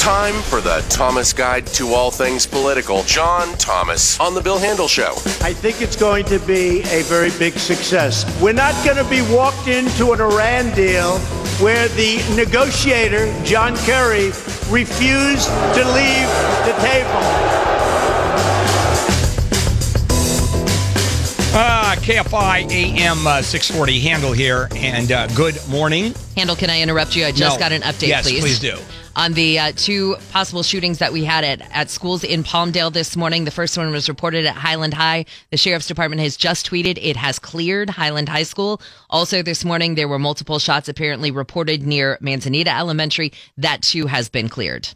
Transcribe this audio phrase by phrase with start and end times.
[0.00, 3.02] Time for the Thomas Guide to All Things Political.
[3.02, 5.12] John Thomas on The Bill Handel Show.
[5.42, 8.24] I think it's going to be a very big success.
[8.40, 11.18] We're not going to be walked into an Iran deal
[11.60, 14.28] where the negotiator, John Kerry,
[14.70, 16.30] refused to leave
[16.64, 17.59] the table.
[21.52, 26.14] Uh, KFI AM uh, 640 Handel here, and uh, good morning.
[26.36, 27.24] Handel, can I interrupt you?
[27.26, 27.58] I just No.
[27.58, 28.40] got an update, Yes, please.
[28.40, 28.78] please do.
[29.16, 33.16] On the uh, two possible shootings that we had at, at schools in Palmdale this
[33.16, 33.44] morning.
[33.46, 35.24] The first one was reported at Highland High.
[35.50, 38.80] The sheriff's department has just tweeted it has cleared Highland High School.
[39.10, 43.32] Also, this morning, there were multiple shots apparently reported near Manzanita Elementary.
[43.56, 44.88] That too has been cleared.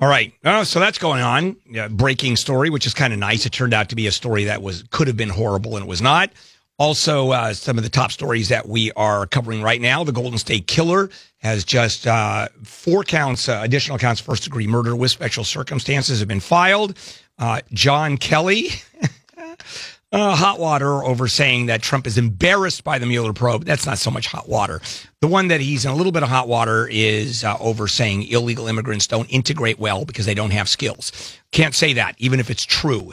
[0.00, 0.32] All right.
[0.44, 1.56] Oh, so that's going on.
[1.90, 3.44] Breaking story, which is kind of nice.
[3.44, 5.88] It turned out to be a story that was could have been horrible, and it
[5.88, 6.30] was not.
[6.78, 10.38] Also, uh, some of the top stories that we are covering right now: the Golden
[10.38, 15.44] State Killer has just uh, four counts, uh, additional counts, first degree murder with special
[15.44, 16.96] circumstances have been filed.
[17.38, 18.68] Uh, John Kelly.
[20.12, 23.64] Uh, hot water over saying that Trump is embarrassed by the Mueller probe.
[23.64, 24.80] That's not so much hot water.
[25.20, 28.24] The one that he's in a little bit of hot water is uh, over saying
[28.24, 31.38] illegal immigrants don't integrate well because they don't have skills.
[31.52, 33.12] Can't say that, even if it's true.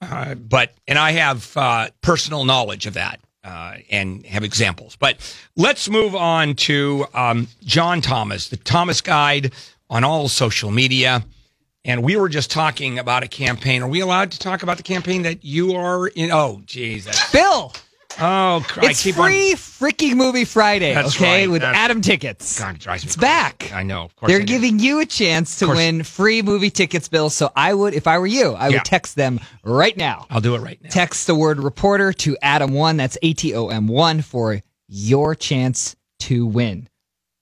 [0.00, 4.94] Uh, but, and I have uh, personal knowledge of that uh, and have examples.
[4.94, 5.16] But
[5.56, 9.52] let's move on to um, John Thomas, the Thomas Guide
[9.90, 11.24] on all social media.
[11.88, 13.82] And we were just talking about a campaign.
[13.82, 16.30] Are we allowed to talk about the campaign that you are in?
[16.30, 17.32] Oh, Jesus.
[17.32, 17.72] Bill,
[18.20, 21.50] Oh, cr- it's free freaking movie Friday, That's okay, right.
[21.50, 22.58] with That's- Atom tickets.
[22.58, 23.26] God, it drives me It's crazy.
[23.32, 23.70] back.
[23.72, 24.02] I know.
[24.02, 24.44] Of course They're do.
[24.46, 27.30] giving you a chance to win free movie tickets, Bill.
[27.30, 28.76] So I would, if I were you, I Yeah.
[28.78, 30.26] would text them right now.
[30.30, 30.90] I'll do it right now.
[30.90, 35.94] Text the word reporter to Atom1, that's A T O M 1, for your chance
[36.20, 36.88] to win.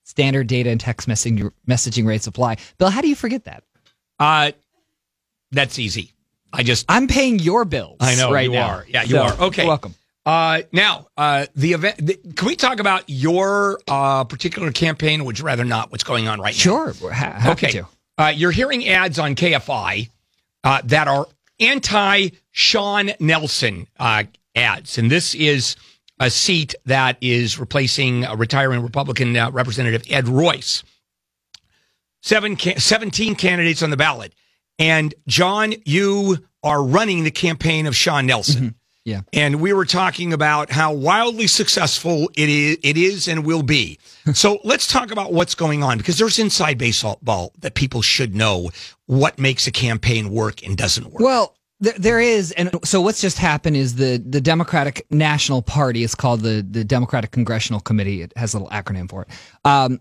[0.04, 2.58] Standard data and text messaging, messaging rates apply.
[2.78, 3.64] Bill, how do you forget that?
[4.18, 4.52] Uh,
[5.52, 6.12] that's easy.
[6.52, 7.98] I just, I'm paying your bills.
[8.00, 8.68] I know, right you now.
[8.68, 8.86] are.
[8.88, 9.32] Yeah, you So, are.
[9.48, 9.62] Okay.
[9.62, 9.94] You're welcome.
[10.24, 15.24] uh, now, uh, the event, the, can we talk about your uh, particular campaign?
[15.24, 15.90] Would you rather not?
[15.90, 16.58] What's going on right now?
[16.58, 16.92] Sure.
[17.12, 17.70] Ha- Okay.
[17.72, 17.86] to.
[18.18, 20.08] Uh, you're hearing ads on KFI
[20.64, 21.26] uh, that are
[21.60, 24.24] anti Sean Nelson uh,
[24.54, 24.96] ads.
[24.98, 25.76] And this is
[26.18, 30.82] a seat that is replacing a retiring Republican uh, Representative Ed Royce.
[32.26, 34.34] Seven ca- 17 candidates on the ballot.
[34.80, 38.74] And John, you are running the campaign of Sean Nelson.
[39.04, 39.20] Yeah.
[39.32, 44.00] And we were talking about how wildly successful it is, it is and will be.
[44.34, 48.70] so let's talk about what's going on because there's inside baseball that people should know
[49.06, 51.22] what makes a campaign work and doesn't work.
[51.22, 56.02] Well, there, there is, and so what's just happened is the the Democratic National Party
[56.02, 58.22] is called the the Democratic Congressional Committee.
[58.22, 59.28] It has a little acronym for it.
[59.64, 60.00] Um,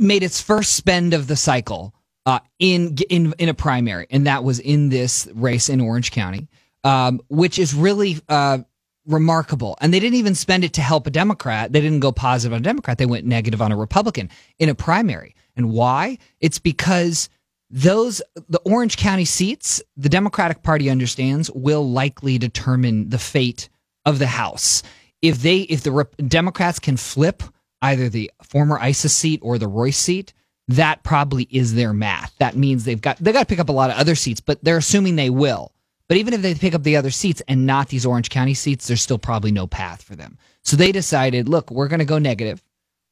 [0.00, 1.94] made its first spend of the cycle
[2.26, 6.48] uh, in in in a primary, and that was in this race in Orange County,
[6.84, 8.58] um, which is really uh,
[9.06, 9.76] remarkable.
[9.80, 11.72] And they didn't even spend it to help a Democrat.
[11.72, 12.98] They didn't go positive on a Democrat.
[12.98, 15.34] They went negative on a Republican in a primary.
[15.56, 16.18] And why?
[16.40, 17.28] It's because
[17.70, 23.68] those the Orange County seats, the Democratic Party understands will likely determine the fate
[24.04, 24.82] of the House.
[25.22, 27.42] If they if the Rep- Democrats can flip
[27.82, 30.32] either the former Issa seat or the Royce seat,
[30.68, 32.34] that probably is their math.
[32.38, 34.62] That means they've got they got to pick up a lot of other seats, but
[34.62, 35.72] they're assuming they will.
[36.08, 38.88] But even if they pick up the other seats and not these Orange County seats,
[38.88, 40.38] there's still probably no path for them.
[40.64, 42.62] So they decided, look, we're going to go negative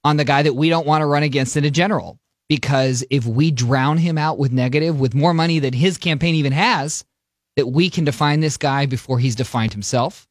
[0.05, 2.19] on the guy that we don't want to run against in a general
[2.49, 6.53] because if we drown him out with negative with more money than his campaign even
[6.53, 7.05] has,
[7.57, 10.29] that we can define this guy before he's defined himself,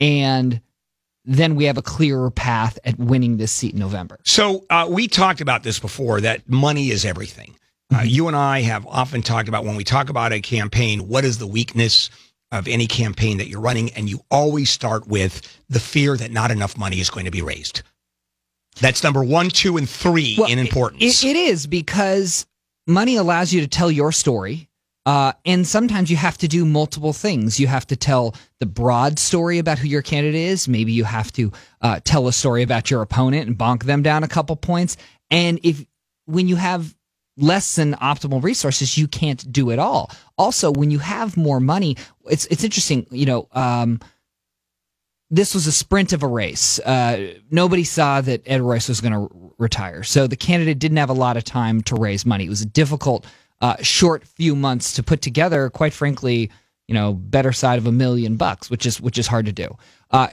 [0.00, 0.60] and
[1.28, 4.18] then we have a clearer path at winning this seat in November.
[4.24, 7.54] So uh, we talked about this before that money is everything.
[7.94, 11.24] Uh, you and I have often talked about when we talk about a campaign, what
[11.24, 12.08] is the weakness
[12.50, 13.90] of any campaign that you're running?
[13.90, 17.42] And you always start with the fear that not enough money is going to be
[17.42, 17.82] raised.
[18.80, 21.02] That's number one, two, and three Well, in importance.
[21.02, 22.46] It, it is because
[22.86, 24.67] money allows you to tell your story.
[25.08, 27.58] Uh, and sometimes you have to do multiple things.
[27.58, 30.68] You have to tell the broad story about who your candidate is.
[30.68, 31.50] Maybe you have to
[31.80, 34.98] uh, tell a story about your opponent and bonk them down a couple points.
[35.30, 35.82] And if
[36.26, 36.94] when you have
[37.38, 40.10] less than optimal resources, you can't do it all.
[40.36, 41.96] Also, when you have more money,
[42.26, 43.06] it's it's interesting.
[43.10, 44.00] You know, um,
[45.30, 46.80] this was a sprint of a race.
[46.80, 51.08] Uh, nobody saw that Ed Royce was going to retire, so the candidate didn't have
[51.08, 52.44] a lot of time to raise money.
[52.44, 53.24] It was a difficult,
[53.60, 55.70] uh, short few months to put together.
[55.70, 56.50] Quite frankly,
[56.86, 59.76] you know, better side of a million bucks, which is which is hard to do.
[60.10, 60.28] Uh,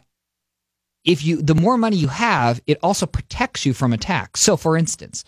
[1.03, 4.41] if you the more money you have, it also protects you from attacks.
[4.41, 5.23] So, for instance,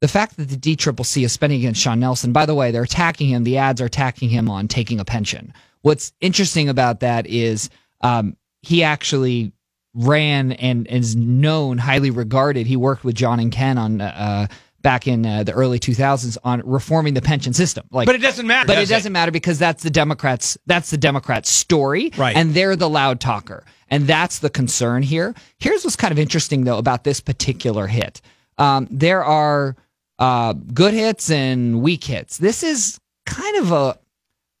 [0.00, 3.28] the fact that the DCCC is spending against Sean Nelson, by the way, they're attacking
[3.28, 3.44] him.
[3.44, 5.52] The ads are attacking him on taking a pension.
[5.82, 7.68] What's interesting about that is
[8.00, 9.52] um, he actually
[9.94, 12.66] ran and, and is known, highly regarded.
[12.66, 14.46] He worked with John and Ken on uh,
[14.82, 17.86] back in uh, the early 2000s on reforming the pension system.
[17.90, 18.66] Like, But it doesn't matter.
[18.66, 20.56] but does it doesn't matter because that's the Democrats.
[20.66, 22.36] That's the Democrats' story, Right.
[22.36, 25.34] And they're the loud talker, and that's the concern here.
[25.58, 28.20] Here's what's kind of interesting though about this particular hit.
[28.56, 29.76] Um, there are
[30.18, 32.38] uh, good hits and weak hits.
[32.38, 33.98] This is kind of a,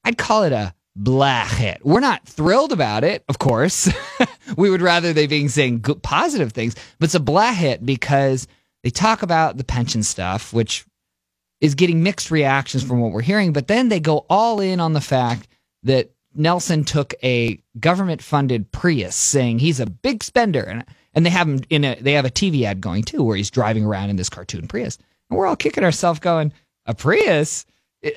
[0.04, 1.80] I'd call it a blah hit.
[1.84, 3.88] We're not thrilled about it, of course.
[4.56, 8.46] we would rather they being saying good, positive things, but it's a blah hit because
[8.88, 10.86] they talk about the pension stuff, which
[11.60, 14.94] is getting mixed reactions from what we're hearing, but then they go all in on
[14.94, 15.46] the fact
[15.82, 21.30] that Nelson took a government funded Prius saying he's a big spender and and they
[21.30, 24.08] have him in a they have a TV ad going too where he's driving around
[24.08, 24.96] in this cartoon Prius.
[25.28, 26.50] And we're all kicking ourselves going,
[26.86, 27.66] a Prius?
[28.02, 28.10] Uh,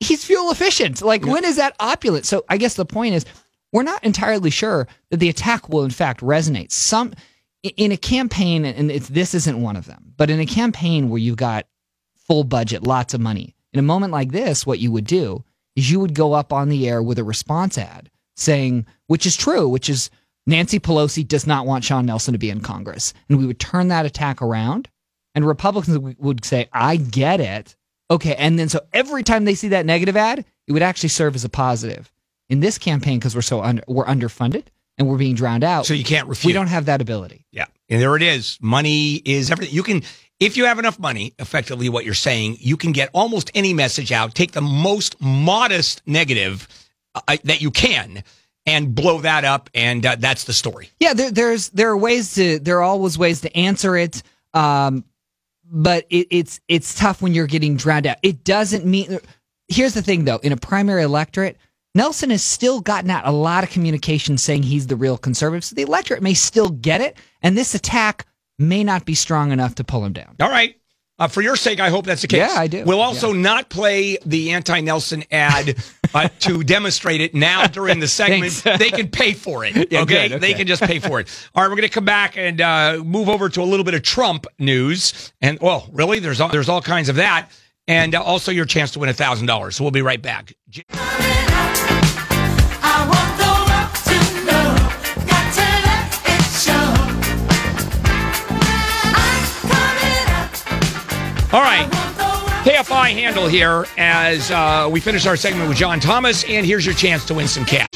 [0.00, 1.00] He's fuel efficient.
[1.00, 2.26] Like when is that opulent?
[2.26, 3.24] So I guess the point is
[3.72, 6.72] we're not entirely sure that the attack will in fact resonate.
[6.72, 7.14] Some
[7.62, 11.36] in a campaign and this isn't one of them, but in a campaign where you've
[11.36, 11.66] got
[12.16, 13.54] full budget, lots of money.
[13.72, 15.44] In a moment like this, what you would do
[15.76, 19.36] is you would go up on the air with a response ad saying, which is
[19.36, 20.10] true, which is
[20.46, 23.12] Nancy Pelosi does not want Sean Nelson to be in Congress.
[23.28, 24.88] And we would turn that attack around,
[25.34, 27.76] and Republicans would say, I get it.
[28.10, 28.34] Okay.
[28.36, 31.44] And then so every time they see that negative ad, it would actually serve as
[31.44, 32.10] a positive.
[32.48, 34.64] In this campaign, because we're so under, we're underfunded
[34.98, 36.48] and we're being drowned out, So you can't refute.
[36.48, 37.46] we don't have that ability.
[37.52, 37.66] Yeah.
[37.88, 38.58] And there it is.
[38.60, 39.74] Money is everything.
[39.74, 40.02] You can,
[40.40, 44.12] if you have enough money, effectively what you're saying, you can get almost any message
[44.12, 46.68] out, take the most modest negative
[47.14, 48.22] uh, that you can
[48.66, 49.70] and blow that up.
[49.74, 50.90] And uh, that's the story.
[51.00, 54.22] Yeah, there, there's there are ways to there are always ways to answer it,
[54.52, 55.04] um,
[55.64, 58.18] but it, it's it's tough when you're getting drowned out.
[58.22, 59.18] It doesn't mean.
[59.68, 61.56] Here's the thing, though: in a primary electorate,
[61.94, 65.64] Nelson has still gotten out a lot of communication saying he's the real conservative.
[65.64, 68.26] So the electorate may still get it, and this attack
[68.58, 70.36] may not be strong enough to pull him down.
[70.40, 70.74] All right.
[71.20, 72.38] Uh, for your sake, I hope that's the case.
[72.38, 72.84] Yeah, I do.
[72.84, 75.76] We'll also not play the anti Nelson ad
[76.14, 78.62] uh, to demonstrate it now during the segment.
[78.78, 79.90] They can pay for it.
[79.90, 80.28] Yeah, okay?
[80.28, 80.38] good, okay.
[80.38, 81.50] They can just pay for it.
[81.54, 83.94] All right, we're going to come back and uh, move over to a little bit
[83.94, 85.32] of Trump news.
[85.40, 86.20] And, well, really?
[86.20, 87.50] There's all, there's all kinds of that.
[87.88, 89.72] And uh, also your chance to win $1,000.
[89.72, 90.52] So we'll be right back.
[90.68, 90.94] J- I
[93.08, 94.76] want the world to know,
[95.26, 96.86] got to let it show.
[99.16, 99.42] I'm
[99.72, 101.54] coming up.
[101.54, 101.88] All right.
[101.88, 105.98] I want the world KFI Handel here as uh, we finish our segment with John
[105.98, 106.44] Thomas.
[106.44, 107.86] And here's your chance to win some cash.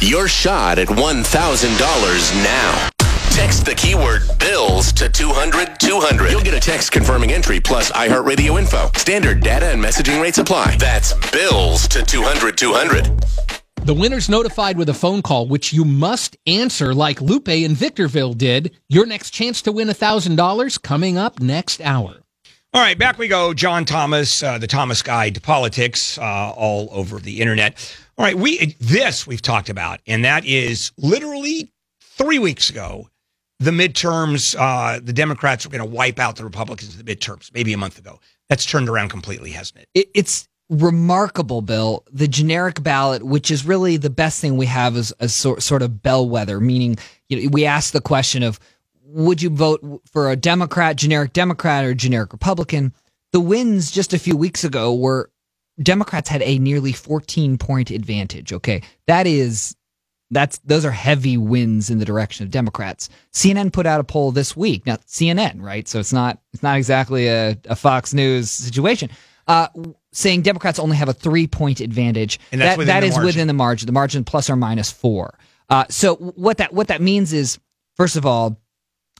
[0.00, 2.88] Your shot at $1,000 now.
[3.32, 6.30] Text the keyword bills to 200 200.
[6.30, 8.90] You'll get a text confirming entry plus iHeartRadio info.
[8.94, 10.76] Standard data and messaging rates apply.
[10.76, 13.24] That's bills to 200 200.
[13.84, 18.34] The winner's notified with a phone call, which you must answer like Lupe in Victorville
[18.34, 18.76] did.
[18.88, 22.22] Your next chance to win $1,000 coming up next hour.
[22.74, 23.54] All right, back we go.
[23.54, 27.96] John Thomas, uh, the Thomas Guide to Politics, uh, all over the internet.
[28.18, 33.08] All right, we this we've talked about, and that is literally three weeks ago.
[33.62, 37.52] The midterms, uh, the Democrats were going to wipe out the Republicans in the midterms.
[37.54, 38.18] Maybe a month ago.
[38.48, 39.88] That's turned around completely, hasn't it?
[39.94, 42.04] it, it's remarkable, Bill.
[42.10, 45.82] The generic ballot, which is really the best thing we have, is a sort sort
[45.82, 46.58] of bellwether.
[46.58, 48.58] Meaning, you know, we ask the question of,
[49.04, 52.92] would you vote for a Democrat, generic Democrat, or generic Republican?
[53.30, 55.30] The wins just a few weeks ago were
[55.80, 58.52] Democrats had a nearly 14 point advantage.
[58.52, 59.76] Okay, that is
[60.32, 63.08] that's those are heavy wins in the direction of Democrats.
[63.32, 64.86] CNN put out a poll this week.
[64.86, 65.86] Now CNN, right?
[65.86, 69.10] So it's not it's not exactly a, a Fox News situation.
[69.46, 69.68] Uh,
[70.12, 72.40] saying Democrats only have a three point advantage.
[72.50, 73.86] And that's that within that is within the margin.
[73.86, 75.38] The margin plus or minus four.
[75.68, 77.58] Uh, so what that what that means is,
[77.96, 78.56] first of all,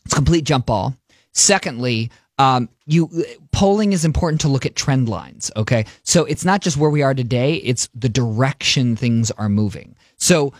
[0.04, 0.96] it's a complete jump ball.
[1.32, 5.50] Secondly, um, you polling is important to look at trend lines.
[5.56, 9.94] Okay, so it's not just where we are today; it's the direction things are moving.
[10.16, 10.52] So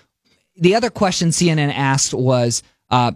[0.56, 3.12] the other question CNN asked was, uh,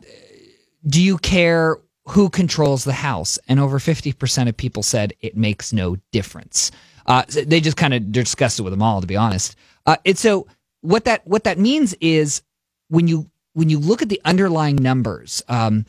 [0.86, 1.78] "Do you care
[2.08, 6.70] who controls the House?" And over fifty percent of people said it makes no difference.
[7.06, 9.56] Uh, they just kind of discussed it with them all, to be honest.
[9.86, 10.46] Uh, and so
[10.80, 12.42] what that what that means is
[12.88, 15.86] when you when you look at the underlying numbers, um,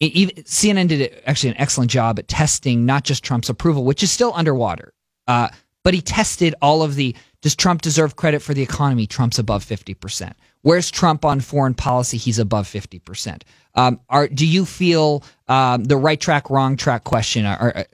[0.00, 4.10] even, CNN did actually an excellent job at testing not just Trump's approval, which is
[4.10, 4.92] still underwater,
[5.28, 5.48] uh,
[5.82, 7.14] but he tested all of the.
[7.40, 9.06] Does Trump deserve credit for the economy?
[9.06, 10.36] Trump's above fifty percent.
[10.64, 12.16] Where's Trump on foreign policy?
[12.16, 13.42] He's above 50%.
[13.74, 17.44] Um, are, do you feel um, the right track, wrong track question?
[17.44, 17.84] Are,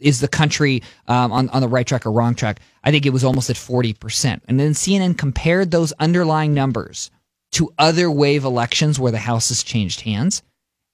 [0.00, 2.60] is the country um, on, on the right track or wrong track?
[2.82, 4.40] I think it was almost at 40%.
[4.48, 7.10] And then CNN compared those underlying numbers
[7.52, 10.42] to other wave elections where the House has changed hands.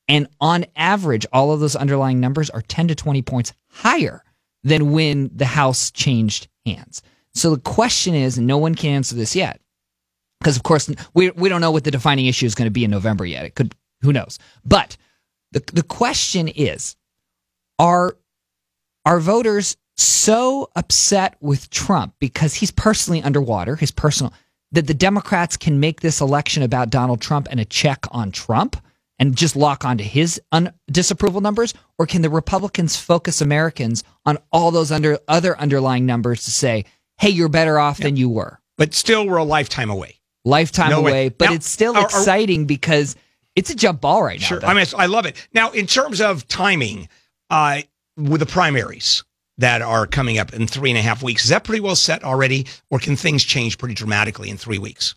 [0.09, 4.25] And on average, all of those underlying numbers are 10 to 20 points higher
[4.65, 7.01] than when the House changed hands.
[7.33, 9.61] So the question is, no one can answer this yet,
[10.43, 12.85] because of course we we don't know what the defining issue is going to be
[12.85, 13.45] in November yet.
[13.45, 14.39] It could who knows.
[14.65, 14.97] But
[15.53, 16.97] the the question is,
[17.79, 18.17] are
[19.05, 24.33] are voters so upset with Trump because he's personally underwater, his personal
[24.73, 28.77] that the Democrats can make this election about Donald Trump and a check on Trump
[29.19, 34.39] and just lock onto his un- disapproval numbers or can the Republicans focus Americans on
[34.51, 36.85] all those under other underlying numbers to say,
[37.19, 40.22] "Hey, you're better off than you were." But still, we're a lifetime away.
[40.45, 41.11] Lifetime No way.
[41.11, 43.17] away, but Now, it's still are- are- exciting because
[43.55, 44.47] it's a jump ball right now.
[44.47, 44.61] Sure.
[44.61, 44.67] though.
[44.67, 45.37] I mean, I love it.
[45.53, 47.09] Now, in terms of timing,
[47.51, 47.83] uh,
[48.17, 49.23] with the primaries
[49.59, 52.25] that are coming up in three and a half weeks, is that pretty well set
[52.25, 55.15] already, or can things change pretty dramatically in three weeks?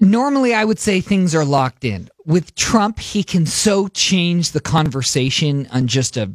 [0.00, 2.08] Normally, I would say things are locked in.
[2.26, 6.32] With Trump, he can so change the conversation on just a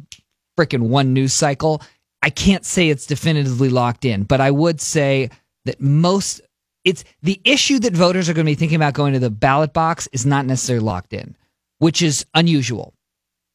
[0.58, 1.82] freaking one news cycle.
[2.22, 5.30] I can't say it's definitively locked in, but I would say
[5.66, 6.40] that most
[6.84, 9.72] it's the issue that voters are going to be thinking about going to the ballot
[9.72, 11.36] box is not necessarily locked in,
[11.78, 12.94] which is unusual.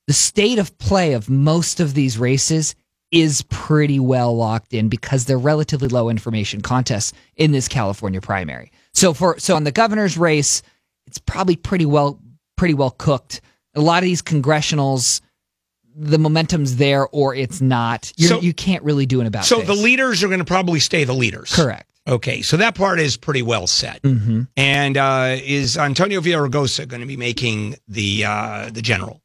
[0.07, 2.75] The state of play of most of these races
[3.11, 8.71] is pretty well locked in because they're relatively low information contests in this California primary.
[8.93, 10.61] So for so on the governor's race,
[11.07, 12.19] it's probably pretty well
[12.57, 13.41] pretty well cooked.
[13.73, 15.21] A lot of these congressionals,
[15.95, 18.11] the momentum's there or it's not.
[18.17, 19.45] You're, So- you can't really do an about.
[19.45, 19.67] So face.
[19.67, 21.53] the leaders are going to probably stay the leaders.
[21.53, 21.89] correct.
[22.07, 24.01] Okay, so that part is pretty well set.
[24.03, 24.43] Mm-hmm.
[24.55, 29.21] And uh, is Antonio Villaraigosa going to be making the uh, the general?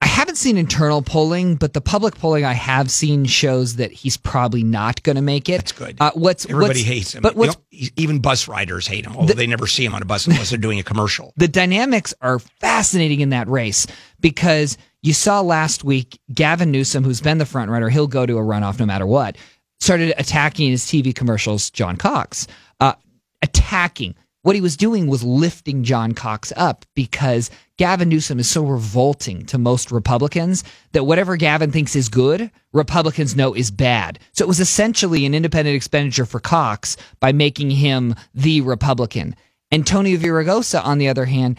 [0.00, 4.16] I haven't seen internal polling, but the public polling I have seen shows that he's
[4.16, 5.56] probably not going to make it.
[5.58, 5.96] That's good.
[5.98, 7.22] Uh, what's Everybody what's- hates him.
[7.22, 7.54] But You know,
[7.96, 10.58] even bus riders hate him, although they never see him on a bus unless they're
[10.58, 11.32] doing a commercial.
[11.36, 13.88] the dynamics are fascinating in that race
[14.20, 18.38] because you saw last week Gavin Newsom, who's been the front runner, he'll go to
[18.38, 19.36] a runoff no matter what,
[19.80, 22.46] started attacking his TV commercials, John Cox.
[22.80, 22.94] Uh,
[23.42, 24.14] attacking.
[24.42, 29.44] What he was doing was lifting John Cox up because Gavin Newsom is so revolting
[29.46, 34.20] to most Republicans that whatever Gavin thinks is good, Republicans know is bad.
[34.32, 39.34] So it was essentially an independent expenditure for Cox by making him the Republican.
[39.70, 41.58] Antonio Villaraigosa, on the other hand,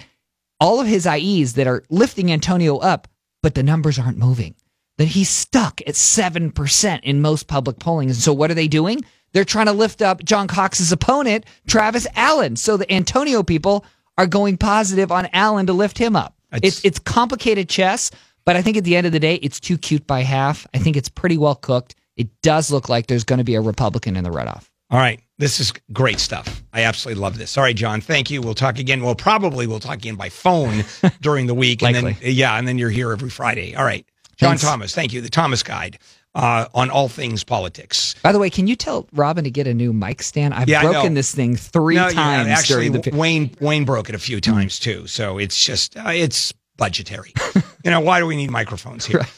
[0.59, 3.07] all of his IEs that are lifting Antonio up,
[3.43, 4.55] but the numbers aren't moving.
[4.99, 8.09] That he's stuck at 7% in most public polling.
[8.09, 9.03] And so what are they doing?
[9.31, 12.57] They're trying to lift up John Cox's opponent, Travis Allen.
[12.57, 13.85] So the Antonio people
[14.17, 16.35] are going positive on Allen to lift him up.
[16.61, 18.11] It's it's complicated chess,
[18.43, 20.67] but I think at the end of the day, it's too cute by half.
[20.73, 21.95] I think it's pretty well cooked.
[22.17, 24.67] It does look like there's going to be a Republican in the runoff.
[24.91, 25.21] All right.
[25.37, 26.61] This is great stuff.
[26.73, 27.57] I absolutely love this.
[27.57, 28.01] All right, John.
[28.01, 28.41] Thank you.
[28.41, 29.01] We'll talk again.
[29.01, 30.83] Well, probably we'll talk again by phone
[31.21, 31.81] during the week.
[31.81, 33.75] and then, yeah, and then you're here every Friday.
[33.75, 34.05] All right.
[34.39, 34.63] John Thanks.
[34.63, 35.19] Thomas, thank you.
[35.21, 35.99] The Thomas Guide
[36.33, 38.15] uh, on all things politics.
[38.23, 40.53] By the way, can you tell Robin to get a new mic stand?
[40.53, 43.11] I've Yeah, broken this thing three No, yeah, times actually, the.
[43.13, 45.07] Wayne Wayne broke it a few times too.
[45.07, 47.33] So it's just uh, it's budgetary.
[47.83, 49.21] you know, why do we need microphones here?